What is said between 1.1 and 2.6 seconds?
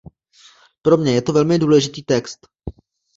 je to velmi důležitý text.